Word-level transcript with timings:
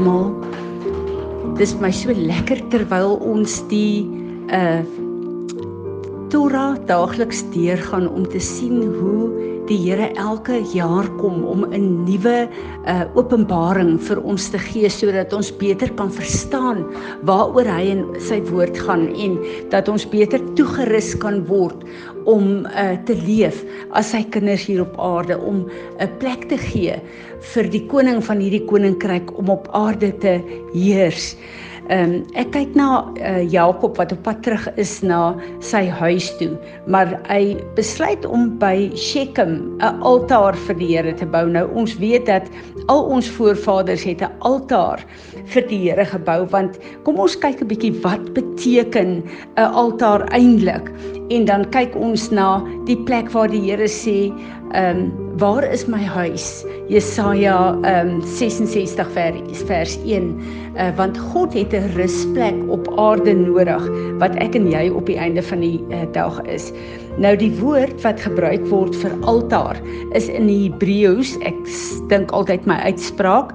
almal. 0.00 0.32
Dis 1.58 1.74
my 1.80 1.90
so 1.92 2.14
lekker 2.14 2.62
terwyl 2.72 3.18
ons 3.20 3.60
die 3.72 4.08
uh 4.48 4.82
Torah 6.30 6.76
daagliks 6.86 7.40
deurgaan 7.50 8.04
om 8.06 8.22
te 8.30 8.38
sien 8.38 8.84
hoe 9.00 9.48
die 9.66 9.78
Here 9.82 10.12
elke 10.14 10.60
jaar 10.72 11.08
kom 11.18 11.42
om 11.42 11.64
'n 11.66 12.06
nuwe 12.06 12.48
uh 12.86 13.04
openbaring 13.18 13.98
vir 13.98 14.22
ons 14.22 14.48
te 14.50 14.58
gee 14.58 14.88
sodat 14.88 15.32
ons 15.32 15.50
beter 15.50 15.90
kan 15.98 16.10
verstaan 16.10 16.86
waaroor 17.26 17.66
hy 17.66 17.82
in 17.90 18.06
sy 18.20 18.40
woord 18.50 18.78
gaan 18.78 19.08
en 19.14 19.38
dat 19.70 19.88
ons 19.88 20.06
beter 20.06 20.40
toegerus 20.54 21.14
kan 21.18 21.44
word 21.46 21.82
om 22.24 22.66
uh 22.66 22.96
te 23.06 23.16
leef 23.26 23.62
as 23.96 24.10
sy 24.14 24.22
kinders 24.34 24.66
hier 24.68 24.82
op 24.82 24.98
aarde 25.00 25.38
om 25.38 25.66
'n 25.98 26.10
plek 26.18 26.48
te 26.48 26.58
gee 26.58 27.00
vir 27.54 27.70
die 27.70 27.86
koning 27.86 28.20
van 28.24 28.40
hierdie 28.40 28.64
koninkryk 28.64 29.38
om 29.38 29.48
op 29.50 29.68
aarde 29.72 30.12
te 30.18 30.40
heers. 30.74 31.36
Ehm 31.90 32.12
um, 32.12 32.26
ek 32.38 32.52
kyk 32.54 32.76
na 32.78 33.02
uh, 33.18 33.40
Jakob 33.50 33.96
wat 33.98 34.12
op 34.14 34.20
pad 34.22 34.44
terug 34.46 34.68
is 34.78 34.92
na 35.02 35.32
sy 35.58 35.80
huis 35.90 36.28
toe, 36.38 36.52
maar 36.86 37.16
hy 37.26 37.56
besluit 37.74 38.22
om 38.28 38.52
by 38.62 38.92
Shechem 38.94 39.56
'n 39.82 39.98
altaar 40.06 40.54
vir 40.68 40.78
die 40.78 40.90
Here 40.92 41.14
te 41.18 41.26
bou. 41.26 41.42
Nou 41.50 41.66
ons 41.74 41.96
weet 41.98 42.30
dat 42.30 42.46
al 42.86 43.02
ons 43.10 43.26
voorvaders 43.26 44.06
het 44.06 44.22
'n 44.22 44.30
altaar 44.46 45.02
vir 45.50 45.66
die 45.66 45.90
Here 45.90 46.06
gebou 46.06 46.46
want 46.54 46.78
kom 47.02 47.18
ons 47.18 47.34
kyk 47.34 47.58
'n 47.58 47.66
bietjie 47.74 47.94
wat 48.06 48.22
beteken 48.38 49.26
'n 49.58 49.70
altaar 49.74 50.30
eintlik 50.30 50.94
en 51.34 51.44
dan 51.44 51.66
kyk 51.74 51.96
ons 51.96 52.30
na 52.30 52.62
die 52.86 53.02
plek 53.02 53.34
waar 53.34 53.50
die 53.50 53.66
Here 53.66 53.90
sê 53.90 54.30
Ehm 54.70 54.98
um, 54.98 55.29
waar 55.38 55.64
is 55.72 55.86
my 55.86 56.02
huis? 56.02 56.64
Jesaja 56.88 57.78
ehm 57.82 58.08
um, 58.08 58.22
66 58.22 59.10
vers 59.12 59.62
vers 59.66 59.98
1. 60.04 60.34
Uh, 60.74 60.88
eh, 60.88 60.96
want 60.96 61.18
God 61.18 61.54
het 61.54 61.72
'n 61.72 61.92
rusplek 61.96 62.54
op 62.68 62.98
aarde 62.98 63.34
nodig 63.34 63.88
wat 64.18 64.34
ek 64.34 64.54
en 64.54 64.70
jy 64.70 64.88
op 64.88 65.06
die 65.06 65.16
einde 65.16 65.42
van 65.42 65.60
die 65.60 65.80
uh, 65.90 65.96
dag 66.12 66.42
is. 66.42 66.72
Nou 67.16 67.36
die 67.36 67.52
woord 67.60 68.02
wat 68.02 68.20
gebruik 68.20 68.66
word 68.66 68.96
vir 68.96 69.12
altaar 69.22 69.80
is 70.12 70.28
in 70.28 70.46
die 70.46 70.70
Hebreëus, 70.70 71.36
ek 71.42 71.56
dink 72.08 72.30
altyd 72.30 72.66
my 72.66 72.74
uitspraak, 72.74 73.54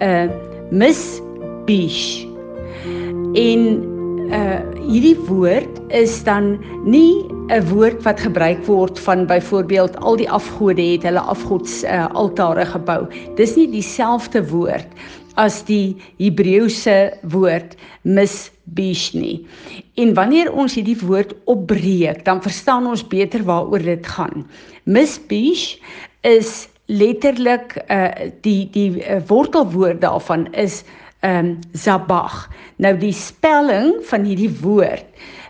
uh 0.00 0.28
misbish. 0.70 2.26
En 3.34 3.95
uh 4.30 4.60
hierdie 4.86 5.18
woord 5.26 5.80
is 5.90 6.22
dan 6.24 6.56
nie 6.84 7.26
'n 7.50 7.62
woord 7.70 8.02
wat 8.02 8.20
gebruik 8.20 8.64
word 8.66 8.98
van 8.98 9.26
byvoorbeeld 9.26 9.96
al 9.98 10.16
die 10.16 10.30
afgode 10.30 10.82
het 10.82 11.02
hulle 11.02 11.20
afgods 11.20 11.84
uh, 11.84 12.06
altare 12.14 12.66
gebou. 12.66 13.06
Dis 13.36 13.56
nie 13.56 13.68
dieselfde 13.70 14.42
woord 14.48 14.86
as 15.34 15.62
die 15.64 15.96
Hebreëse 16.18 17.18
woord 17.22 17.76
misbish 18.02 19.12
nie. 19.12 19.46
En 19.94 20.14
wanneer 20.14 20.52
ons 20.52 20.74
hierdie 20.74 20.98
woord 20.98 21.34
opbreek, 21.44 22.24
dan 22.24 22.42
verstaan 22.42 22.86
ons 22.86 23.04
beter 23.06 23.44
waaroor 23.44 23.82
dit 23.82 24.06
gaan. 24.06 24.46
Misbish 24.84 25.76
is 26.20 26.68
letterlik 26.86 27.76
uh 27.90 28.30
die 28.42 28.68
die 28.70 29.02
uh, 29.02 29.20
wortelwoord 29.26 30.00
daarvan 30.00 30.46
is 30.54 30.84
ehm 31.20 31.46
um, 31.46 31.58
zabag. 31.72 32.48
Nou 32.76 32.96
die 32.98 33.12
spelling 33.12 33.94
van 34.10 34.24
hierdie 34.24 34.52
woord 34.60 35.06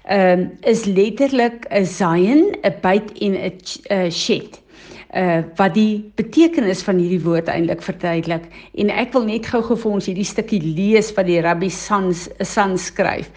ehm 0.06 0.40
um, 0.40 0.50
is 0.62 0.84
letterlik 0.84 1.66
'n 1.70 1.84
zayin, 1.84 2.54
'n 2.62 2.74
byt 2.82 3.12
en 3.18 3.34
'n 3.90 4.10
shet. 4.10 4.62
Uh 5.14 5.42
wat 5.56 5.74
die 5.74 6.12
betekenis 6.14 6.82
van 6.82 6.98
hierdie 6.98 7.22
woord 7.22 7.48
eintlik 7.48 7.82
verduidelik 7.82 8.44
en 8.74 8.90
ek 8.90 9.12
wil 9.12 9.24
net 9.24 9.46
gou-gou 9.46 9.76
vir 9.76 9.92
ons 9.92 10.06
hierdie 10.06 10.24
stukkie 10.24 10.60
lees 10.60 11.14
wat 11.14 11.26
die 11.26 11.40
Rabbi 11.40 11.70
Sans 11.70 12.28
Sans 12.40 12.86
skryf. 12.86 13.30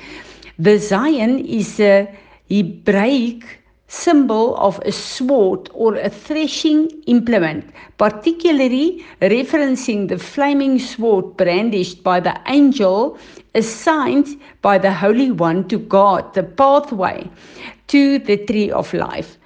The 0.59 0.79
zayin 0.79 1.45
is 1.45 1.79
a 1.79 2.07
Hebraic 2.49 3.58
symbol 3.89 4.55
of 4.55 4.79
a 4.85 4.91
sword 4.91 5.69
or 5.73 5.95
a 5.95 6.09
threshing 6.09 6.89
implement, 7.07 7.65
particularly 7.97 9.03
referencing 9.21 10.07
the 10.07 10.17
flaming 10.17 10.77
sword 10.79 11.35
brandished 11.35 12.03
by 12.03 12.19
the 12.19 12.39
angel 12.47 13.17
assigned 13.55 14.39
by 14.61 14.77
the 14.77 14.93
Holy 14.93 15.31
One 15.31 15.67
to 15.67 15.79
guard 15.79 16.33
the 16.35 16.43
pathway 16.43 17.29
to 17.87 18.19
the 18.19 18.37
tree 18.37 18.69
of 18.71 18.93
life. 18.93 19.37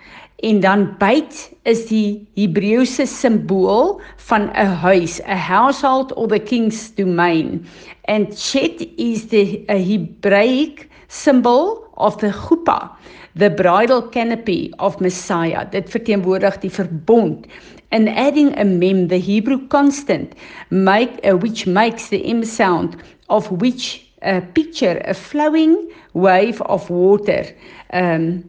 En 0.43 0.59
dan 0.59 0.89
byt 0.99 1.51
is 1.63 1.85
die 1.87 2.27
Hebreëse 2.35 3.05
simbool 3.07 4.01
van 4.27 4.49
'n 4.51 4.75
huis, 4.83 5.21
a 5.23 5.39
household 5.39 6.13
or 6.19 6.27
the 6.27 6.39
king's 6.39 6.91
domain. 6.95 7.65
And 8.11 8.35
chet 8.35 8.83
is 8.97 9.27
the 9.27 9.63
a 9.67 9.79
Hebraic 9.79 10.89
symbol 11.07 11.87
of 11.95 12.17
the 12.17 12.31
chuppah 12.31 12.91
the 13.35 13.49
bridal 13.49 14.01
canopy 14.01 14.71
of 14.79 14.99
Messiah. 14.99 15.65
Dit 15.69 15.89
verteenwoordig 15.89 16.59
die 16.61 16.71
verbond. 16.71 17.47
And 17.89 18.09
adding 18.09 18.53
a 18.59 18.63
mem, 18.63 19.07
the 19.07 19.19
Hebrew 19.19 19.67
constant, 19.67 20.33
make 20.69 21.19
uh, 21.23 21.35
which 21.37 21.65
makes 21.65 22.09
the 22.09 22.23
m 22.25 22.43
sound 22.43 22.97
of 23.29 23.49
which 23.51 24.09
uh, 24.21 24.41
picture 24.53 25.01
a 25.05 25.13
flowing 25.13 25.91
wave 26.13 26.61
of 26.61 26.89
water 26.89 27.45
um, 27.93 28.43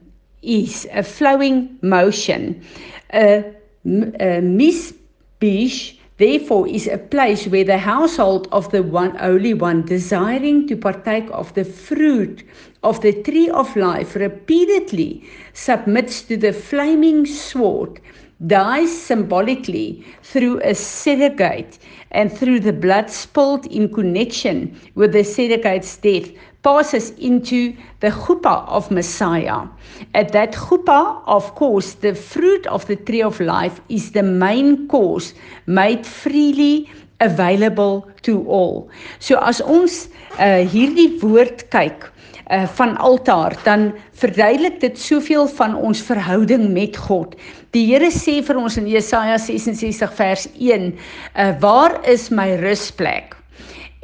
is 0.45 0.87
a 0.93 1.03
flowing 1.03 1.79
motion. 1.83 2.63
A, 3.13 3.45
a 3.85 4.41
misbish 4.41 5.97
therefore 6.19 6.69
is 6.69 6.87
a 6.87 6.99
place 6.99 7.47
where 7.47 7.65
the 7.65 7.79
household 7.79 8.49
of 8.53 8.71
the 8.71 8.83
one 8.83 9.17
holy 9.17 9.55
one 9.55 9.83
desiring 9.83 10.67
to 10.69 10.77
partake 10.77 11.29
of 11.33 11.53
the 11.55 11.65
fruit 11.65 12.45
of 12.83 13.01
the 13.01 13.13
tree 13.23 13.49
of 13.51 13.75
life 13.77 14.15
repeatedly 14.15 15.25
submits 15.55 16.23
to 16.23 16.37
the 16.37 16.53
flaming 16.53 17.27
sword 17.27 18.01
dies 18.47 18.97
symbolically 18.97 20.05
through 20.23 20.61
a 20.63 20.75
sedegate 20.75 21.79
and 22.11 22.33
through 22.33 22.61
the 22.61 22.73
blood 22.73 23.11
spilled 23.11 23.67
in 23.67 23.93
connection 23.93 24.79
with 24.95 25.13
the 25.13 25.25
sedegate's 25.25 25.97
death 25.97 26.31
passes 26.65 27.11
into 27.11 27.77
the 28.01 28.11
chuppah 28.11 28.67
of 28.67 28.91
Messiah. 28.91 29.69
At 30.15 30.33
that 30.33 30.53
chuppah, 30.53 31.23
of 31.27 31.55
course, 31.55 31.95
the 31.95 32.15
fruit 32.15 32.67
of 32.67 32.87
the 32.87 32.97
tree 32.97 33.23
of 33.23 33.39
life 33.39 33.81
is 33.89 34.11
the 34.11 34.23
main 34.23 34.89
course 34.89 35.35
made 35.67 36.05
freely 36.07 36.91
available 37.21 38.09
to 38.23 38.43
all. 38.49 38.91
So 39.21 39.39
as 39.39 39.61
ons 39.61 40.09
uh, 40.39 40.65
hierdie 40.67 41.21
woord 41.23 41.69
kyk 41.71 42.09
uh, 42.51 42.65
van 42.79 42.97
altaar, 42.97 43.55
dan 43.65 43.93
verduidelik 44.19 44.81
dit 44.81 44.99
soveel 44.99 45.47
van 45.61 45.77
ons 45.77 46.03
verhouding 46.03 46.71
met 46.73 46.97
God. 46.97 47.37
Die 47.77 47.87
Here 47.93 48.11
sê 48.13 48.41
vir 48.45 48.59
ons 48.61 48.81
in 48.81 48.89
Jesaja 48.91 49.39
66 49.39 50.19
vers 50.19 50.49
1, 50.57 50.93
uh, 51.37 51.53
"Waar 51.61 52.01
is 52.09 52.31
my 52.31 52.55
rusplek?" 52.65 53.34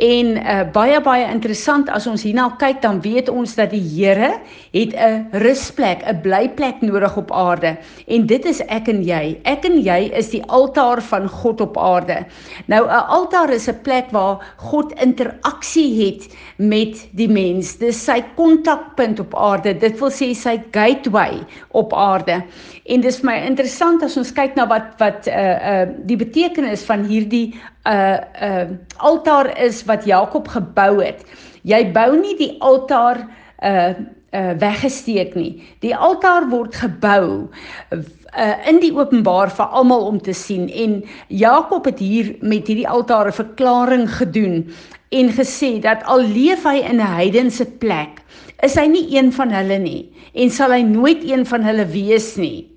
En 0.01 0.29
uh, 0.39 0.63
baie 0.73 0.97
baie 1.05 1.27
interessant 1.29 1.91
as 1.93 2.07
ons 2.09 2.23
hierna 2.25 2.47
kyk 2.61 2.79
dan 2.81 3.03
weet 3.05 3.29
ons 3.29 3.53
dat 3.59 3.69
die 3.75 3.83
Here 3.85 4.31
het 4.73 4.95
'n 4.97 5.29
rusplek, 5.45 6.01
'n 6.09 6.21
blyplek 6.25 6.81
nodig 6.81 7.17
op 7.17 7.33
aarde. 7.33 7.77
En 8.09 8.27
dit 8.27 8.45
is 8.45 8.61
ek 8.69 8.89
en 8.89 9.03
jy. 9.05 9.37
Ek 9.45 9.65
en 9.65 9.77
jy 9.77 10.09
is 10.17 10.31
die 10.31 10.43
altaar 10.49 11.03
van 11.03 11.29
God 11.29 11.61
op 11.61 11.77
aarde. 11.77 12.25
Nou 12.67 12.87
'n 12.87 13.07
altaar 13.13 13.51
is 13.51 13.69
'n 13.69 13.81
plek 13.83 14.11
waar 14.11 14.41
God 14.57 14.93
interaksie 15.01 16.07
het 16.07 16.29
met 16.57 17.09
die 17.13 17.29
mens. 17.29 17.77
Dis 17.77 18.05
sy 18.05 18.25
kontakpunt 18.37 19.21
op 19.21 19.35
aarde. 19.35 19.79
Dit 19.79 20.01
wil 20.01 20.11
sê 20.11 20.35
sy 20.35 20.63
gateway 20.73 21.45
op 21.73 21.93
aarde. 21.93 22.43
En 22.87 23.01
dis 23.01 23.21
vir 23.21 23.31
my 23.31 23.37
interessant 23.47 24.03
as 24.03 24.17
ons 24.17 24.33
kyk 24.33 24.55
na 24.57 24.67
wat 24.67 24.97
wat 24.99 25.27
uh 25.27 25.83
uh 25.83 25.89
die 26.07 26.17
betekenis 26.17 26.85
van 26.85 27.05
hierdie 27.05 27.55
'n 27.85 27.93
uh, 27.93 28.19
'n 28.41 28.45
uh, 28.45 28.69
altaar 28.97 29.59
is 29.59 29.85
wat 29.85 30.05
Jakob 30.05 30.49
gebou 30.49 31.03
het. 31.05 31.25
Jy 31.63 31.93
bou 31.93 32.17
nie 32.21 32.37
die 32.37 32.57
altaar 32.61 33.27
uh 33.65 33.93
uh 34.31 34.53
weggesteek 34.59 35.35
nie. 35.35 35.63
Die 35.81 35.97
altaar 35.97 36.49
word 36.49 36.75
gebou 36.75 37.49
uh 37.91 38.69
in 38.69 38.79
die 38.81 38.93
openbaar 38.95 39.51
vir 39.51 39.67
almal 39.67 40.07
om 40.07 40.21
te 40.21 40.33
sien 40.33 40.69
en 40.69 41.03
Jakob 41.29 41.85
het 41.85 41.99
hier 41.99 42.37
met 42.41 42.67
hierdie 42.67 42.89
altaar 42.89 43.27
'n 43.27 43.33
verklaring 43.43 44.07
gedoen 44.11 44.71
en 45.11 45.29
gesê 45.29 45.81
dat 45.81 46.05
al 46.05 46.23
leef 46.23 46.65
hy 46.65 46.79
in 46.79 47.01
'n 47.01 47.15
heidense 47.17 47.67
plek, 47.67 48.23
is 48.63 48.75
hy 48.75 48.87
nie 48.87 49.17
een 49.17 49.33
van 49.33 49.51
hulle 49.51 49.79
nie 49.79 50.13
en 50.35 50.51
sal 50.51 50.71
hy 50.71 50.83
nooit 50.83 51.25
een 51.25 51.47
van 51.47 51.63
hulle 51.63 51.87
wees 51.87 52.37
nie. 52.37 52.71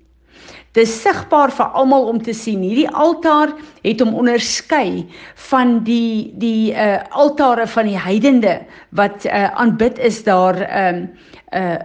Dis 0.74 0.90
sigbaar 1.02 1.52
vir 1.54 1.76
almal 1.78 2.08
om 2.10 2.18
te 2.22 2.34
sien. 2.34 2.62
Hierdie 2.66 2.88
altaar 2.90 3.52
het 3.84 4.00
hom 4.02 4.14
onderskei 4.18 5.06
van 5.50 5.76
die 5.86 6.32
die 6.42 6.72
uh 6.74 6.98
altare 7.14 7.66
van 7.70 7.86
die 7.86 7.98
heidende 7.98 8.56
wat 8.98 9.26
uh 9.28 9.46
aanbid 9.54 10.00
is 10.02 10.22
daar 10.26 10.58
um 10.86 11.06
uh 11.54 11.78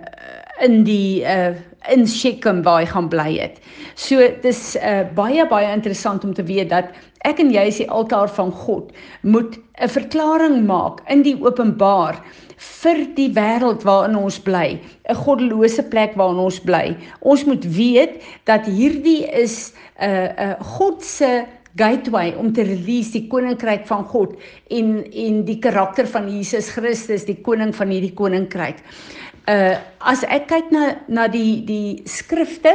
in 0.62 0.84
die 0.84 1.24
uh 1.24 1.56
in 1.88 2.04
Shechem 2.08 2.64
waar 2.64 2.82
hy 2.82 2.88
gaan 2.92 3.08
bly 3.10 3.38
het. 3.40 3.62
So 3.96 4.20
dis 4.44 4.76
uh 4.76 5.06
baie 5.16 5.46
baie 5.48 5.72
interessant 5.72 6.26
om 6.28 6.34
te 6.34 6.44
weet 6.44 6.70
dat 6.70 6.92
ek 7.28 7.40
en 7.44 7.52
jy 7.52 7.66
is 7.72 7.80
die 7.82 7.90
altaar 7.90 8.30
van 8.36 8.52
God, 8.52 8.92
moet 9.22 9.58
'n 9.80 9.88
verklaring 9.88 10.66
maak 10.68 11.00
in 11.08 11.24
die 11.24 11.38
openbaar 11.40 12.20
vir 12.60 13.06
die 13.16 13.30
wêreld 13.36 13.84
waarin 13.88 14.18
ons 14.20 14.40
bly, 14.40 14.80
'n 15.10 15.16
goddelose 15.16 15.84
plek 15.84 16.16
waarin 16.16 16.40
ons 16.40 16.60
bly. 16.60 16.98
Ons 17.22 17.46
moet 17.46 17.66
weet 17.66 18.22
dat 18.46 18.66
hierdie 18.66 19.24
is 19.32 19.74
'n 20.00 20.06
uh, 20.06 20.28
'n 20.28 20.50
uh, 20.50 20.56
God 20.78 21.04
se 21.04 21.46
gateway 21.76 22.34
om 22.36 22.54
te 22.54 22.64
release 22.66 23.12
die 23.14 23.28
koninkryk 23.28 23.86
van 23.88 24.04
God 24.04 24.36
en 24.74 25.06
en 25.12 25.44
die 25.46 25.60
karakter 25.60 26.08
van 26.08 26.30
Jesus 26.30 26.70
Christus, 26.70 27.26
die 27.26 27.40
koning 27.46 27.76
van 27.76 27.94
hierdie 27.94 28.14
koninkryk. 28.14 28.82
Uh 29.50 29.78
as 30.06 30.22
ek 30.30 30.48
kyk 30.52 30.70
na 30.72 30.84
na 31.10 31.28
die 31.28 31.62
die 31.66 32.02
skrifte, 32.06 32.74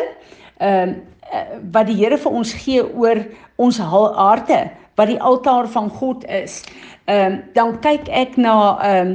ehm 0.59 0.97
uh, 1.31 1.61
wat 1.75 1.87
die 1.89 1.97
Here 1.99 2.19
vir 2.21 2.35
ons 2.41 2.53
gee 2.53 2.83
oor 2.83 3.23
ons 3.63 3.79
harte, 3.79 4.59
wat 4.99 5.09
die 5.11 5.21
altaar 5.21 5.69
van 5.71 5.91
God 5.91 6.27
is. 6.27 6.63
Ehm 7.07 7.39
uh, 7.39 7.39
dan 7.55 7.79
kyk 7.81 8.11
ek 8.11 8.37
na 8.37 8.57
ehm 8.83 9.07
um, 9.07 9.15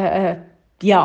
uh 0.00 0.10
uh 0.22 0.34
ja, 0.80 1.04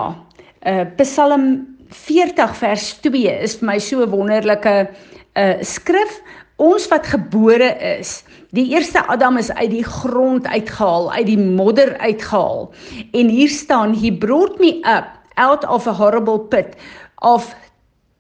uh 0.66 0.86
Psalm 0.98 1.68
40 1.90 2.56
vers 2.58 2.94
2 3.02 3.28
is 3.44 3.58
vir 3.60 3.68
my 3.68 3.80
so 3.80 4.04
'n 4.06 4.10
wonderlike 4.10 4.88
uh 5.36 5.56
skrif 5.62 6.22
ons 6.58 6.88
wat 6.92 7.08
gebore 7.10 7.70
is 8.00 8.24
die 8.54 8.70
eerste 8.72 9.02
Adam 9.10 9.38
is 9.38 9.52
uit 9.52 9.72
die 9.72 9.84
grond 9.84 10.46
uitgehaal 10.48 11.12
uit 11.12 11.26
die 11.26 11.40
modder 11.40 11.98
uitgehaal 11.98 12.70
en 13.12 13.30
hier 13.30 13.50
staan 13.50 13.96
he 13.98 14.12
brought 14.14 14.60
me 14.60 14.78
up 14.86 15.10
out 15.38 15.64
of 15.66 15.88
a 15.88 15.94
horrible 15.94 16.40
pit 16.40 16.76
of 17.22 17.54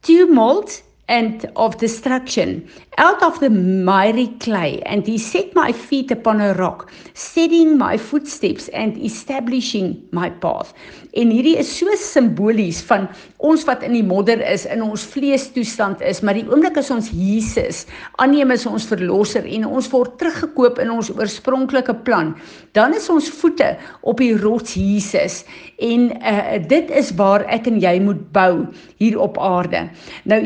tumult 0.01 0.83
and 1.07 1.49
of 1.55 1.77
destruction. 1.77 2.67
Out 2.97 3.21
of 3.23 3.39
the 3.39 3.49
miry 3.49 4.27
clay 4.39 4.81
and 4.85 5.05
he 5.05 5.17
set 5.17 5.53
my 5.55 5.71
feet 5.71 6.11
upon 6.11 6.39
a 6.39 6.53
rock 6.53 6.91
setting 7.13 7.77
my 7.77 7.97
footsteps 7.97 8.69
and 8.69 8.97
establishing 8.97 10.07
my 10.11 10.29
path. 10.29 10.73
En 11.13 11.29
hierdie 11.29 11.57
is 11.57 11.69
so 11.69 11.93
simbolies 11.97 12.81
van 12.85 13.07
ons 13.37 13.65
wat 13.67 13.83
in 13.85 13.93
die 13.97 14.05
modder 14.05 14.41
is 14.49 14.65
in 14.65 14.81
ons 14.81 15.03
vlees 15.05 15.49
toestand 15.53 16.01
is 16.01 16.21
maar 16.21 16.37
die 16.37 16.45
oomblik 16.47 16.77
as 16.79 16.89
ons 16.93 17.11
Jesus 17.13 17.83
aanneem 18.21 18.53
as 18.53 18.65
ons 18.69 18.87
verlosser 18.89 19.45
en 19.45 19.67
ons 19.67 19.89
word 19.91 20.15
teruggekoop 20.21 20.79
in 20.81 20.93
ons 20.93 21.11
oorspronklike 21.13 21.97
plan 22.07 22.33
dan 22.77 22.95
is 22.97 23.09
ons 23.13 23.29
voete 23.41 23.73
op 24.01 24.21
die 24.21 24.33
rots 24.37 24.73
Jesus. 24.77 25.43
En 25.83 26.09
uh, 26.17 26.57
dit 26.67 26.89
is 26.93 27.11
waar 27.19 27.45
ek 27.51 27.67
en 27.69 27.79
jy 27.81 27.93
moet 28.03 28.21
bou 28.35 28.65
hier 29.01 29.19
op 29.21 29.37
aarde. 29.41 29.85
Nou 30.29 30.39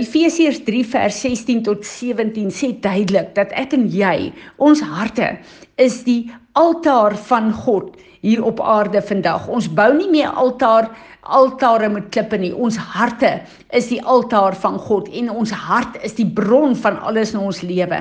Efesiërs 0.48 0.64
3 0.64 0.84
vers 0.88 1.16
16 1.22 1.64
tot 1.66 1.86
17 1.86 2.52
sê 2.56 2.70
duidelik 2.80 3.34
dat 3.36 3.52
ek 3.60 3.74
en 3.76 3.84
jy 3.92 4.30
ons 4.64 4.80
harte 4.80 5.34
is 5.76 5.98
die 6.08 6.30
altaar 6.56 7.18
van 7.28 7.50
God 7.52 7.98
hier 8.24 8.40
op 8.48 8.62
aarde 8.64 9.02
vandag. 9.04 9.50
Ons 9.52 9.68
bou 9.68 9.90
nie 9.98 10.08
meer 10.10 10.32
altaar 10.32 10.88
altare 11.28 11.90
met 11.92 12.08
klippe 12.16 12.40
nie. 12.40 12.54
Ons 12.56 12.78
harte 12.80 13.34
is 13.76 13.90
die 13.92 14.00
altaar 14.00 14.56
van 14.56 14.80
God 14.80 15.10
en 15.12 15.28
ons 15.36 15.52
hart 15.52 16.00
is 16.08 16.16
die 16.16 16.30
bron 16.40 16.76
van 16.80 16.96
alles 17.04 17.36
in 17.36 17.44
ons 17.44 17.60
lewe. 17.68 18.00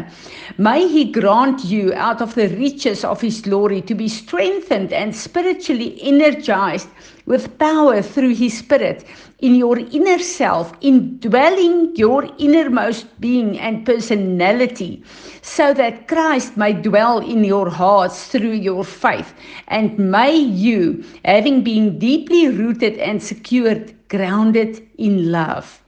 May 0.56 0.86
he 0.86 1.08
grant 1.10 1.66
you 1.66 1.90
out 1.94 2.22
of 2.22 2.38
the 2.38 2.46
riches 2.54 3.02
of 3.04 3.20
his 3.26 3.42
glory 3.42 3.82
to 3.82 3.98
be 3.98 4.06
strengthened 4.08 4.94
and 4.94 5.16
spiritually 5.16 5.96
energized 5.98 6.88
with 7.26 7.58
power 7.58 8.00
through 8.00 8.34
his 8.34 8.58
spirit 8.58 9.04
in 9.40 9.54
your 9.54 9.78
inner 9.78 10.18
self 10.18 10.72
indwelling 10.80 11.94
your 11.94 12.24
innermost 12.38 13.06
being 13.20 13.58
and 13.58 13.84
personality 13.84 15.02
so 15.42 15.74
that 15.74 16.08
Christ 16.08 16.56
may 16.56 16.72
dwell 16.72 17.18
in 17.18 17.44
your 17.44 17.68
hearts 17.68 18.28
through 18.28 18.54
your 18.54 18.84
faith 18.84 19.34
and 19.68 19.98
may 19.98 20.34
you 20.34 21.04
having 21.24 21.62
been 21.62 21.98
deeply 21.98 22.48
rooted 22.48 22.98
and 22.98 23.22
secured 23.22 23.94
grounded 24.08 24.86
in 24.98 25.30
love. 25.30 25.82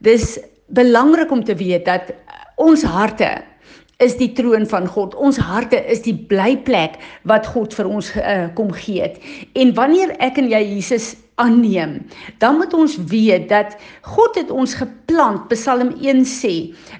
Dis 0.00 0.38
belangrik 0.72 1.30
om 1.30 1.44
te 1.44 1.54
weet 1.54 1.84
dat 1.84 2.14
ons 2.56 2.82
harte 2.82 3.49
is 4.00 4.16
die 4.16 4.32
troon 4.36 4.66
van 4.66 4.88
God. 4.88 5.14
Ons 5.14 5.38
harte 5.44 5.78
is 5.92 6.02
die 6.04 6.16
blyplek 6.16 6.98
wat 7.28 7.48
God 7.52 7.74
vir 7.76 7.88
ons 7.88 8.12
uh, 8.16 8.48
kom 8.56 8.72
gee 8.72 9.04
het. 9.04 9.20
En 9.52 9.74
wanneer 9.76 10.14
ek 10.24 10.40
en 10.40 10.48
jy 10.50 10.62
Jesus 10.74 11.14
aanneem, 11.40 11.98
dan 12.42 12.58
moet 12.60 12.74
ons 12.76 12.96
weet 13.10 13.48
dat 13.50 13.76
God 14.06 14.36
het 14.38 14.50
ons 14.52 14.74
geplant, 14.76 15.46
Psalm 15.50 15.92
1 15.98 16.22
sê, 16.28 16.52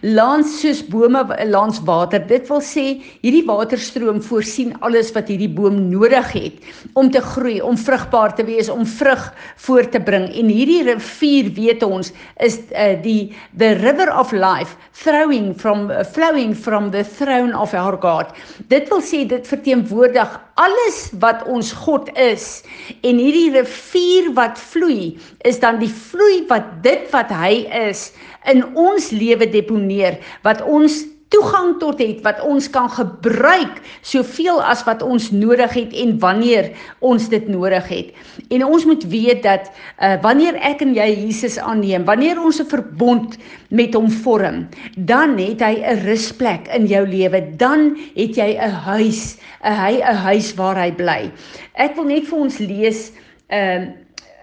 langs 0.03 0.57
soos 0.63 0.81
bome 0.91 1.23
langs 1.51 1.81
water. 1.87 2.23
Dit 2.27 2.49
wil 2.51 2.63
sê 2.65 2.87
hierdie 3.23 3.45
waterstroom 3.47 4.21
voorsien 4.25 4.73
alles 4.87 5.13
wat 5.17 5.31
hierdie 5.31 5.51
boom 5.51 5.79
nodig 5.91 6.33
het 6.35 6.71
om 6.99 7.11
te 7.13 7.23
groei, 7.23 7.59
om 7.65 7.79
vrugbaar 7.79 8.35
te 8.37 8.47
wees, 8.49 8.71
om 8.73 8.87
vrug 8.89 9.29
voort 9.67 9.93
te 9.95 10.03
bring. 10.03 10.29
En 10.33 10.51
hierdie 10.51 10.83
rivier, 10.89 11.53
weet 11.57 11.85
ons, 11.87 12.13
is 12.41 12.61
uh, 12.73 12.95
die 13.03 13.33
the 13.61 13.75
river 13.81 14.11
of 14.13 14.33
life 14.33 14.77
flowing 14.93 15.53
from 15.55 15.91
uh, 15.91 16.05
flowing 16.05 16.55
from 16.55 16.91
the 16.91 17.05
throne 17.05 17.55
of 17.57 17.75
our 17.75 17.99
God. 18.01 18.33
Dit 18.73 18.89
wil 18.93 19.03
sê 19.05 19.25
dit 19.29 19.47
verteenwoordig 19.47 20.39
alles 20.61 20.99
wat 21.23 21.45
ons 21.49 21.73
God 21.85 22.11
is 22.21 22.63
en 23.01 23.21
hierdie 23.21 23.51
rivier 23.55 24.31
wat 24.37 24.61
vloei 24.61 25.17
is 25.49 25.61
dan 25.63 25.81
die 25.81 25.93
vloei 25.93 26.45
wat 26.51 26.69
dit 26.85 27.07
wat 27.15 27.33
hy 27.33 27.65
is 27.89 28.11
in 28.51 28.63
ons 28.77 29.11
lewe 29.15 29.49
deponeer 29.51 30.21
wat 30.45 30.61
ons 30.65 31.03
toegang 31.31 31.77
tot 31.79 32.01
het 32.03 32.23
wat 32.27 32.41
ons 32.43 32.67
kan 32.75 32.89
gebruik 32.91 33.79
soveel 34.03 34.59
as 34.67 34.83
wat 34.87 35.03
ons 35.07 35.29
nodig 35.31 35.73
het 35.79 35.95
en 36.03 36.17
wanneer 36.23 36.71
ons 37.07 37.29
dit 37.31 37.47
nodig 37.49 37.87
het. 37.91 38.09
En 38.51 38.65
ons 38.67 38.87
moet 38.89 39.05
weet 39.13 39.43
dat 39.47 39.71
uh, 39.71 40.17
wanneer 40.25 40.59
ek 40.59 40.83
en 40.83 40.95
jy 40.97 41.07
Jesus 41.23 41.59
aanneem, 41.63 42.05
wanneer 42.09 42.41
ons 42.43 42.59
'n 42.61 42.67
verbond 42.67 43.39
met 43.71 43.95
hom 43.95 44.11
vorm, 44.11 44.67
dan 44.97 45.39
het 45.39 45.63
hy 45.63 45.79
'n 45.79 46.03
rusplek 46.05 46.67
in 46.75 46.87
jou 46.87 47.07
lewe. 47.07 47.57
Dan 47.57 47.97
het 48.17 48.35
jy 48.35 48.59
'n 48.59 48.75
huis, 48.91 49.39
'n 49.63 49.73
hy 49.73 50.03
'n 50.03 50.17
huis 50.27 50.55
waar 50.55 50.77
hy 50.77 50.91
bly. 50.93 51.31
Ek 51.75 51.95
wil 51.95 52.05
net 52.05 52.27
vir 52.27 52.39
ons 52.39 52.59
lees 52.59 53.13
'n 53.51 53.55
uh, 53.55 53.83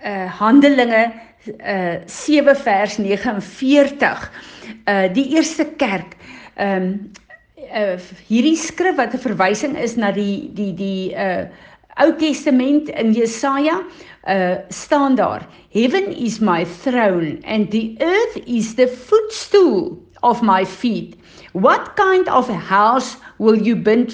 uh, 0.05 0.39
Handelinge 0.39 1.11
uh 1.63 1.95
7 2.05 2.55
vers 2.55 2.97
49. 2.97 4.31
Uh 4.85 5.07
die 5.13 5.35
eerste 5.35 5.65
kerk 5.77 6.15
ehm 6.57 6.83
um, 6.83 7.11
uh, 7.73 7.97
hierdie 8.27 8.57
skrif 8.57 8.97
wat 8.97 9.13
'n 9.13 9.23
verwysing 9.23 9.77
is 9.77 9.95
na 9.97 10.11
die 10.11 10.49
die 10.53 10.73
die 10.73 11.13
uh 11.15 11.47
Ou 11.97 12.11
Testament 12.13 12.89
in 12.89 13.13
Jesaja 13.13 13.81
uh 14.29 14.57
staan 14.69 15.15
daar 15.15 15.47
Heaven 15.73 16.13
is 16.13 16.39
my 16.39 16.65
throne 16.83 17.39
and 17.43 17.71
the 17.71 17.95
earth 17.99 18.37
is 18.45 18.75
the 18.75 18.87
footstool 18.87 19.97
of 20.23 20.41
my 20.41 20.65
feet. 20.65 21.15
What 21.53 21.95
kind 21.95 22.27
of 22.29 22.49
a 22.49 22.57
house 22.57 23.17
will 23.39 23.57
you 23.57 23.75
build, 23.75 24.13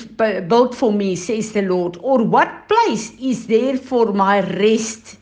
for 0.76 0.94
me 0.94 1.16
says 1.16 1.52
the 1.52 1.62
Lord 1.62 1.98
or 2.02 2.24
what 2.24 2.68
place 2.68 3.12
is 3.20 3.48
there 3.48 3.78
for 3.78 4.14
my 4.14 4.40
rest? 4.60 5.18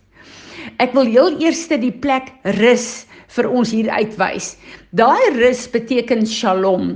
Ek 0.77 0.93
wil 0.93 1.09
heel 1.09 1.39
eers 1.41 1.65
die 1.69 1.91
plek 1.91 2.29
rus 2.61 3.05
vir 3.35 3.49
ons 3.49 3.71
hier 3.73 3.89
uitwys. 3.91 4.55
Daai 4.91 5.31
rus 5.39 5.65
beteken 5.71 6.25
Shalom. 6.27 6.95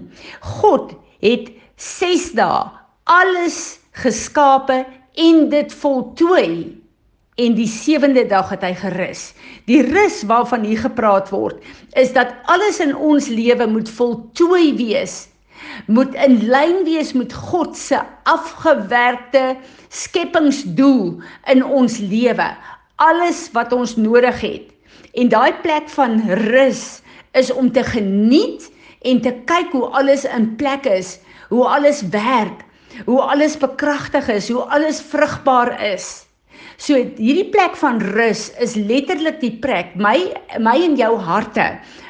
God 0.61 0.95
het 1.23 1.51
6 1.81 2.31
dae 2.39 2.65
alles 3.05 3.77
geskape 4.01 4.83
en 5.21 5.45
dit 5.51 5.73
voltooi 5.81 6.73
en 7.35 7.55
die 7.57 7.67
sewende 7.67 8.23
dag 8.31 8.49
het 8.53 8.63
hy 8.63 8.73
gerus. 8.79 9.29
Die 9.67 9.81
rus 9.83 10.21
waarvan 10.27 10.63
hier 10.67 10.79
gepraat 10.85 11.31
word 11.33 11.63
is 11.99 12.13
dat 12.15 12.33
alles 12.51 12.79
in 12.83 12.95
ons 12.95 13.27
lewe 13.31 13.67
moet 13.67 13.91
voltooi 13.91 14.75
wees. 14.79 15.25
Moet 15.91 16.15
in 16.23 16.39
lyn 16.51 16.83
wees 16.87 17.11
met 17.17 17.33
God 17.33 17.75
se 17.77 17.99
afgewerkte 18.31 19.55
skepingsdoel 19.89 21.19
in 21.51 21.63
ons 21.65 21.99
lewe. 21.99 22.47
Alles 23.03 23.49
wat 23.55 23.75
ons 23.75 23.97
nodig 23.99 24.39
het 24.43 24.74
En 25.13 25.29
daai 25.29 25.53
plek 25.63 25.89
van 25.89 26.21
rus 26.49 27.01
is 27.33 27.51
om 27.53 27.71
te 27.71 27.83
geniet 27.83 28.69
en 29.01 29.21
te 29.21 29.33
kyk 29.45 29.71
hoe 29.71 29.87
alles 29.95 30.25
in 30.25 30.55
plek 30.59 30.85
is, 30.89 31.19
hoe 31.49 31.65
alles 31.65 32.01
werk, 32.13 32.63
hoe 33.05 33.21
alles 33.21 33.57
bekragtig 33.57 34.27
is, 34.27 34.49
hoe 34.49 34.63
alles 34.73 35.01
vrugbaar 35.01 35.75
is. 35.93 36.25
So 36.77 36.97
hierdie 36.99 37.49
plek 37.51 37.75
van 37.79 38.01
rus 38.15 38.49
is 38.59 38.75
letterlik 38.75 39.39
die 39.39 39.53
plek 39.63 39.93
my 39.95 40.17
my 40.59 40.75
en 40.83 40.97
jou 40.99 41.13
harte 41.23 41.69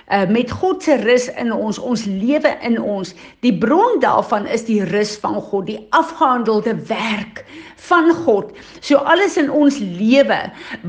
uh, 0.09 0.23
met 0.29 0.51
God 0.51 0.83
se 0.83 0.97
rus 1.01 1.27
in 1.37 1.53
ons, 1.53 1.77
ons 1.77 2.05
lewe 2.09 2.51
in 2.65 2.79
ons. 2.81 3.13
Die 3.45 3.53
bron 3.53 3.99
daarvan 4.01 4.47
is 4.49 4.65
die 4.65 4.81
rus 4.89 5.15
van 5.21 5.37
God, 5.37 5.67
die 5.69 5.81
afgehandelde 5.93 6.75
werk 6.89 7.43
van 7.87 8.11
God. 8.25 8.51
So 8.81 9.01
alles 9.09 9.37
in 9.41 9.49
ons 9.51 9.77
lewe 9.79 10.39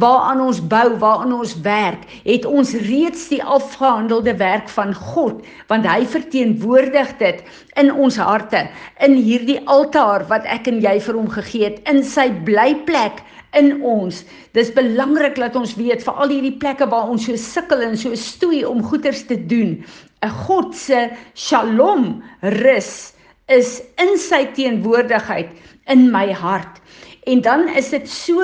waaraan 0.01 0.43
ons 0.45 0.61
bou, 0.61 0.89
waaraan 1.03 1.35
ons 1.37 1.55
werk, 1.67 2.07
het 2.25 2.49
ons 2.49 2.75
reeds 2.89 3.29
die 3.33 3.43
afgehandelde 3.43 4.37
werk 4.41 4.69
van 4.73 4.95
God, 4.95 5.45
want 5.71 5.87
hy 5.89 6.03
verteenwoordig 6.09 7.15
dit 7.21 7.43
in 7.81 7.93
ons 7.93 8.19
harte, 8.21 8.67
in 9.05 9.17
hierdie 9.21 9.61
altaar 9.71 10.27
wat 10.31 10.49
ek 10.51 10.71
en 10.73 10.83
jy 10.85 10.99
vir 11.09 11.21
hom 11.21 11.31
gegee 11.33 11.71
het, 11.71 11.81
in 11.91 12.03
sy 12.05 12.31
blyplek 12.47 13.23
in 13.57 13.77
ons. 13.87 14.23
Dis 14.57 14.73
belangrik 14.77 15.39
dat 15.41 15.57
ons 15.59 15.77
weet 15.79 16.05
vir 16.05 16.21
al 16.21 16.33
hierdie 16.33 16.57
plekke 16.61 16.89
waar 16.93 17.11
ons 17.13 17.27
so 17.29 17.39
sukkel 17.41 17.85
en 17.87 17.97
so 17.99 18.17
stoei 18.19 18.65
om 18.69 18.85
goeders 18.85 19.25
te 19.29 19.39
doen. 19.49 19.79
'n 20.25 20.33
God 20.47 20.75
se 20.75 21.11
Shalom 21.35 22.23
rus 22.43 23.13
is 23.49 23.83
in 24.03 24.17
sy 24.19 24.47
teenwoordigheid 24.57 25.53
in 25.87 26.11
my 26.11 26.33
hart. 26.33 26.81
En 27.27 27.41
dan 27.41 27.69
is 27.69 27.91
dit 27.91 28.09
so 28.09 28.43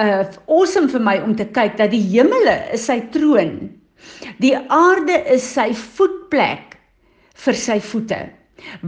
uh 0.00 0.24
awesome 0.48 0.88
vir 0.88 1.02
my 1.04 1.18
om 1.20 1.34
te 1.36 1.44
kyk 1.44 1.76
dat 1.76 1.92
die 1.92 2.02
hemele 2.12 2.56
is 2.72 2.86
sy 2.88 3.00
troon. 3.12 3.70
Die 4.40 4.56
aarde 4.72 5.18
is 5.28 5.44
sy 5.44 5.70
voetplek 5.76 6.78
vir 7.44 7.56
sy 7.56 7.76
voete. 7.84 8.20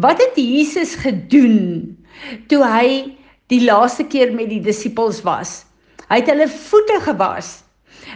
Wat 0.01 0.21
het 0.21 0.39
Jesus 0.41 0.95
gedoen 1.01 1.93
toe 2.49 2.63
hy 2.65 2.89
die 3.53 3.61
laaste 3.65 4.05
keer 4.09 4.33
met 4.33 4.49
die 4.53 4.63
disippels 4.65 5.21
was? 5.29 5.63
Hy 6.09 6.21
het 6.21 6.33
hulle 6.33 6.49
voete 6.49 6.99
gewas. 7.05 7.61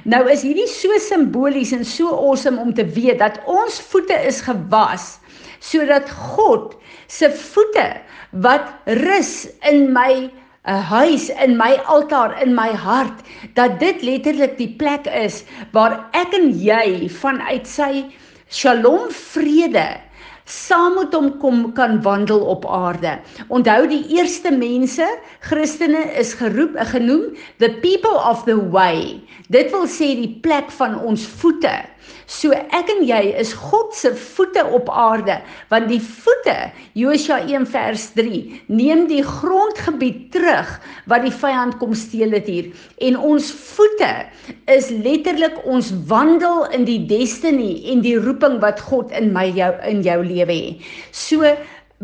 Nou 0.09 0.23
is 0.33 0.45
hierdie 0.45 0.69
so 0.69 0.97
simbolies 1.01 1.73
en 1.77 1.85
so 1.85 2.13
awesome 2.17 2.61
om 2.61 2.73
te 2.75 2.85
weet 2.97 3.21
dat 3.21 3.41
ons 3.49 3.79
voete 3.91 4.17
is 4.29 4.43
gewas 4.45 5.17
sodat 5.67 6.11
God 6.35 6.75
se 7.13 7.31
voete 7.31 7.87
wat 8.47 8.73
rus 9.03 9.47
in 9.71 9.93
my 9.93 10.13
'n 10.27 10.31
uh, 10.75 10.83
huis 10.91 11.29
in 11.45 11.57
my 11.57 11.75
altaar 11.87 12.35
in 12.43 12.55
my 12.55 12.71
hart 12.75 13.23
dat 13.55 13.79
dit 13.81 14.03
letterlik 14.03 14.57
die 14.59 14.73
plek 14.79 15.07
is 15.07 15.45
waar 15.73 16.09
ek 16.13 16.35
en 16.35 16.51
jy 16.51 17.09
vanuit 17.23 17.67
sy 17.67 18.07
shalom 18.51 19.07
vrede 19.11 19.87
saam 20.47 20.95
met 20.95 21.15
hom 21.15 21.33
kom 21.43 21.73
kan 21.75 21.99
wandel 22.03 22.41
op 22.47 22.67
aarde. 22.71 23.17
Onthou 23.51 23.87
die 23.91 24.05
eerste 24.15 24.53
mense, 24.55 25.07
Christene 25.43 26.05
is 26.19 26.35
geroep, 26.39 26.79
genoem 26.93 27.35
the 27.59 27.71
people 27.83 28.15
of 28.23 28.45
the 28.47 28.57
way. 28.71 29.19
Dit 29.51 29.73
wil 29.75 29.89
sê 29.91 30.15
die 30.15 30.39
plek 30.47 30.71
van 30.79 30.99
ons 31.03 31.27
voete. 31.43 31.75
So 32.27 32.51
ek 32.55 32.91
en 32.91 33.05
jy 33.07 33.21
is 33.39 33.53
God 33.55 33.95
se 33.95 34.11
voete 34.19 34.65
op 34.77 34.91
aarde, 34.91 35.39
want 35.71 35.87
die 35.91 36.01
voete, 36.03 36.57
Josua 36.99 37.39
1 37.47 37.69
vers 37.71 38.09
3, 38.19 38.41
neem 38.67 39.07
die 39.11 39.23
grondgebied 39.27 40.33
terug 40.35 40.73
wat 41.11 41.23
die 41.27 41.35
vyand 41.35 41.79
kom 41.79 41.95
steel 41.95 42.35
het 42.35 42.51
hier. 42.51 42.73
En 42.99 43.19
ons 43.19 43.53
voete 43.77 44.11
is 44.75 44.91
letterlik 44.91 45.61
ons 45.65 45.93
wandel 46.11 46.67
in 46.77 46.87
die 46.89 47.01
destiny 47.07 47.87
en 47.93 48.03
die 48.07 48.19
roeping 48.19 48.59
wat 48.65 48.83
God 48.91 49.15
in 49.15 49.33
my 49.37 49.47
jou 49.55 49.73
in 49.87 50.03
jou 50.07 50.21
lewe 50.27 50.61
het. 50.67 50.93
So 51.15 51.55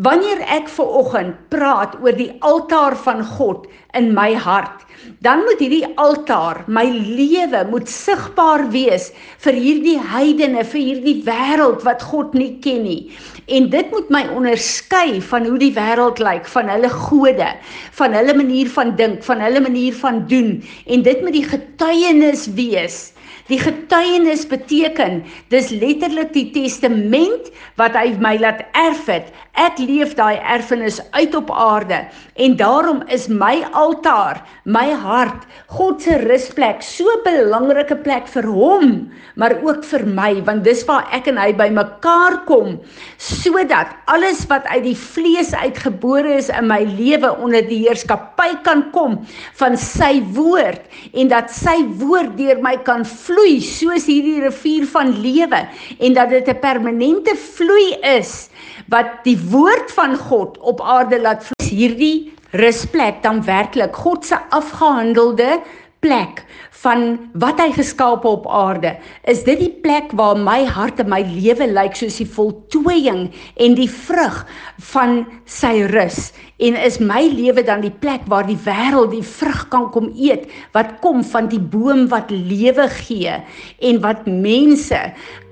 Wanneer 0.01 0.39
ek 0.49 0.71
ver 0.73 0.89
oggend 0.89 1.35
praat 1.53 1.99
oor 2.01 2.15
die 2.17 2.31
altaar 2.41 2.95
van 2.97 3.19
God 3.29 3.67
in 3.93 4.15
my 4.17 4.31
hart, 4.33 4.87
dan 5.21 5.43
moet 5.45 5.61
hierdie 5.61 5.85
altaar, 6.01 6.63
my 6.65 6.87
lewe 6.89 7.61
moet 7.69 7.93
sigbaar 7.93 8.65
wees 8.73 9.11
vir 9.45 9.53
hierdie 9.53 9.99
heidene, 10.01 10.65
vir 10.65 10.81
hierdie 10.81 11.19
wêreld 11.29 11.85
wat 11.85 12.01
God 12.09 12.33
nie 12.33 12.55
ken 12.65 12.87
nie. 12.87 13.13
En 13.53 13.69
dit 13.69 13.93
moet 13.93 14.09
my 14.09 14.25
onderskei 14.33 15.21
van 15.29 15.45
hoe 15.45 15.61
die 15.61 15.75
wêreld 15.77 16.25
lyk, 16.25 16.49
van 16.49 16.73
hulle 16.73 16.89
gode, 16.89 17.53
van 18.01 18.17
hulle 18.17 18.39
manier 18.41 18.73
van 18.73 18.97
dink, 18.97 19.21
van 19.29 19.45
hulle 19.45 19.61
manier 19.61 19.93
van 20.01 20.25
doen 20.25 20.55
en 20.89 21.05
dit 21.05 21.21
moet 21.21 21.37
die 21.37 21.49
getuienis 21.53 22.49
wees 22.57 23.11
Die 23.51 23.59
getuienis 23.59 24.45
beteken 24.47 25.25
dis 25.51 25.73
letterlik 25.75 26.31
die 26.35 26.49
testament 26.55 27.51
wat 27.81 27.97
hy 27.99 28.13
my 28.23 28.37
laat 28.39 28.63
erf 28.79 29.09
het. 29.11 29.33
Ek 29.59 29.81
leef 29.83 30.15
daai 30.17 30.39
erfenis 30.39 31.01
uit 31.13 31.35
op 31.37 31.51
aarde 31.51 32.05
en 32.41 32.55
daarom 32.57 33.03
is 33.13 33.27
my 33.29 33.65
altaar, 33.77 34.41
my 34.65 34.87
hart, 35.03 35.43
God 35.75 36.01
se 36.01 36.17
rusplek, 36.23 36.83
so 36.83 37.05
'n 37.05 37.25
belangrike 37.25 37.97
plek 38.03 38.29
vir 38.29 38.47
hom, 38.47 39.11
maar 39.37 39.59
ook 39.63 39.85
vir 39.85 40.07
my 40.07 40.43
want 40.47 40.65
dis 40.65 40.85
waar 40.87 41.09
ek 41.13 41.29
en 41.29 41.37
hy 41.37 41.53
bymekaar 41.53 42.45
kom 42.47 42.81
sodat 43.19 43.89
alles 44.07 44.47
wat 44.49 44.65
uit 44.67 44.85
die 44.85 44.97
vlees 44.97 45.55
uitgebore 45.55 46.37
is 46.39 46.49
in 46.49 46.67
my 46.69 46.85
lewe 46.85 47.31
onder 47.43 47.63
die 47.63 47.89
heerskappy 47.89 48.63
kan 48.63 48.91
kom 48.93 49.27
van 49.55 49.77
sy 49.77 50.23
woord 50.33 50.81
en 51.13 51.29
dat 51.29 51.51
sy 51.51 51.83
woord 52.01 52.37
deur 52.37 52.61
my 52.63 52.77
kan 52.85 53.05
vloei 53.05 53.32
vloei 53.33 53.61
soos 53.65 54.07
hierdie 54.11 54.41
rivier 54.43 54.85
van 54.93 55.13
lewe 55.23 55.61
en 55.99 56.15
dat 56.17 56.31
dit 56.31 56.49
'n 56.49 56.61
permanente 56.61 57.35
vloei 57.37 57.97
is 58.19 58.51
wat 58.89 59.25
die 59.25 59.39
woord 59.39 59.93
van 59.93 60.17
God 60.17 60.59
op 60.59 60.81
aarde 60.81 61.21
laat 61.21 61.45
vloei. 61.45 61.71
Hierdie 61.73 62.33
rusplek 62.51 63.23
dan 63.23 63.45
werklik 63.45 63.97
God 63.97 64.27
se 64.27 64.37
afgehandelde 64.51 65.61
plek 66.01 66.45
van 66.83 67.19
wat 67.39 67.61
hy 67.63 67.71
geskaap 67.77 68.25
op 68.27 68.47
aarde. 68.51 68.97
Is 69.31 69.45
dit 69.47 69.61
die 69.61 69.73
plek 69.85 70.11
waar 70.19 70.39
my 70.39 70.63
hart 70.67 71.01
en 71.03 71.11
my 71.13 71.23
lewe 71.27 71.69
lyk 71.71 71.95
soos 71.99 72.19
die 72.19 72.29
voltooiing 72.29 73.29
en 73.63 73.77
die 73.79 73.91
vrug 73.91 74.43
van 74.93 75.23
sy 75.47 75.85
rus? 75.93 76.33
En 76.63 76.77
is 76.79 77.01
my 77.03 77.25
lewe 77.27 77.65
dan 77.67 77.83
die 77.83 77.95
plek 78.03 78.27
waar 78.31 78.47
die 78.47 78.59
wêreld 78.67 79.15
die 79.15 79.25
vrug 79.27 79.65
kan 79.73 79.89
kom 79.95 80.11
eet 80.15 80.47
wat 80.77 80.99
kom 81.03 81.23
van 81.27 81.49
die 81.51 81.63
boom 81.63 82.05
wat 82.13 82.31
lewe 82.31 82.87
gee 83.03 83.35
en 83.83 84.03
wat 84.05 84.27
mense 84.27 85.01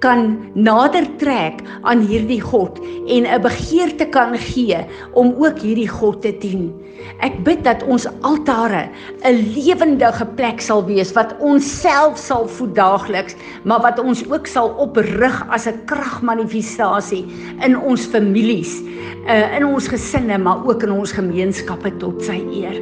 kan 0.01 0.37
nader 0.55 1.07
trek 1.21 1.61
aan 1.83 2.05
hierdie 2.07 2.41
God 2.41 2.79
en 3.07 3.27
'n 3.27 3.43
begeerte 3.43 4.07
kan 4.07 4.39
gee 4.39 4.79
om 5.13 5.35
ook 5.35 5.59
hierdie 5.59 5.89
God 5.89 6.23
te 6.23 6.33
dien. 6.33 6.71
Ek 7.21 7.43
bid 7.45 7.65
dat 7.65 7.83
ons 7.83 8.07
altare 8.23 8.89
'n 9.25 9.37
lewendige 9.57 10.27
plek 10.37 10.61
sal 10.61 10.85
wees 10.85 11.13
wat 11.21 11.37
ons 11.45 11.67
self 11.83 12.19
sal 12.21 12.47
voed 12.49 12.73
daagliks, 12.79 13.37
maar 13.69 13.83
wat 13.85 14.01
ons 14.01 14.23
ook 14.31 14.49
sal 14.49 14.73
oprig 14.81 15.37
as 15.53 15.67
'n 15.69 15.85
kragmanifestasie 15.91 17.25
in 17.67 17.77
ons 17.77 18.07
families, 18.07 18.81
uh, 19.29 19.57
in 19.57 19.65
ons 19.67 19.89
gesinne, 19.89 20.39
maar 20.39 20.65
ook 20.65 20.83
in 20.83 20.93
ons 20.93 21.13
gemeenskappe 21.13 21.97
tot 21.99 22.23
sy 22.25 22.41
eer. 22.53 22.81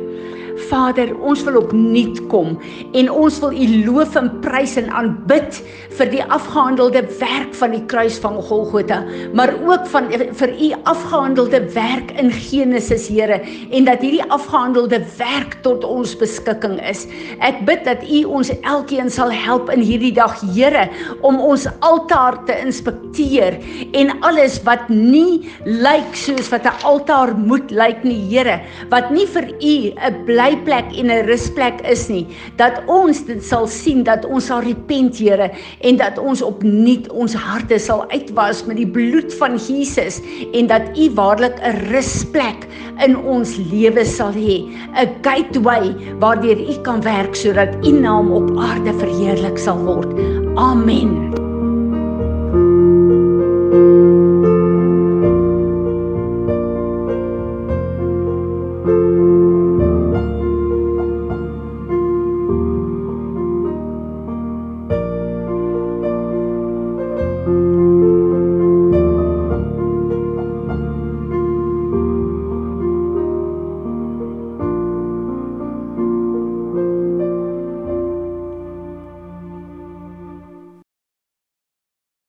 Vader, 0.68 1.12
ons 1.22 1.42
wil 1.46 1.60
opnuut 1.60 2.18
kom 2.32 2.56
en 2.98 3.10
ons 3.10 3.38
wil 3.42 3.54
U 3.54 3.66
loof 3.86 4.16
en 4.18 4.30
prys 4.42 4.76
en 4.80 4.88
aanbid 4.90 5.60
vir 5.98 6.10
die 6.12 6.22
afgehandelde 6.22 7.02
werk 7.20 7.54
van 7.58 7.74
die 7.74 7.82
kruis 7.90 8.18
van 8.22 8.38
Golgotha, 8.48 9.00
maar 9.34 9.52
ook 9.66 9.86
van 9.92 10.10
vir 10.12 10.52
U 10.52 10.68
afgehandelde 10.90 11.62
werk 11.74 12.12
in 12.20 12.30
Genesis, 12.34 13.08
Here, 13.08 13.40
en 13.72 13.86
dat 13.88 14.02
hierdie 14.04 14.24
afgehandelde 14.34 15.00
werk 15.18 15.56
tot 15.64 15.84
ons 15.86 16.14
beskikking 16.18 16.76
is. 16.86 17.06
Ek 17.44 17.62
bid 17.68 17.84
dat 17.88 18.04
U 18.06 18.22
ons 18.38 18.52
elkeen 18.58 19.10
sal 19.10 19.32
help 19.34 19.72
in 19.74 19.82
hierdie 19.84 20.14
dag, 20.16 20.36
Here, 20.54 20.88
om 21.26 21.40
ons 21.40 21.66
altaar 21.86 22.40
te 22.48 22.56
inspekteer 22.62 23.58
en 23.98 24.12
alles 24.26 24.60
wat 24.66 24.88
nie 24.92 25.48
lyk 25.66 26.14
soos 26.18 26.50
wat 26.52 26.66
'n 26.66 26.84
altaar 26.84 27.34
moet 27.36 27.70
lyk 27.70 28.04
nie, 28.04 28.20
Here, 28.28 28.60
wat 28.90 29.10
nie 29.10 29.26
vir 29.26 29.48
U 29.48 29.76
'n 29.96 30.24
bly 30.26 30.47
blyplek 30.48 30.96
en 30.96 31.10
'n 31.10 31.26
rusplek 31.26 31.80
is 31.86 32.08
nie, 32.08 32.26
dat 32.56 32.82
ons 32.86 33.24
dit 33.26 33.44
sal 33.44 33.66
sien 33.66 34.02
dat 34.04 34.24
ons 34.24 34.46
sal 34.46 34.60
repent, 34.60 35.18
Here, 35.18 35.50
en 35.80 35.96
dat 35.96 36.18
ons 36.18 36.42
opnuut 36.42 37.08
ons 37.10 37.34
harte 37.34 37.78
sal 37.78 38.04
uitwas 38.10 38.64
met 38.66 38.76
die 38.76 38.86
bloed 38.86 39.34
van 39.34 39.56
Jesus 39.56 40.20
en 40.52 40.66
dat 40.66 40.96
U 40.96 41.10
waarlik 41.14 41.58
'n 41.60 41.92
rusplek 41.92 42.66
in 43.04 43.16
ons 43.16 43.56
lewe 43.56 44.04
sal 44.04 44.32
hê, 44.32 44.64
'n 44.94 45.08
gateway 45.22 45.94
waardeur 46.20 46.58
U 46.58 46.82
kan 46.82 47.02
werk 47.02 47.34
sodat 47.34 47.74
U 47.86 47.90
naam 47.90 48.32
op 48.32 48.50
aarde 48.58 48.92
verheerlik 48.98 49.58
sal 49.58 49.78
word. 49.78 50.08
Amen. 50.56 51.47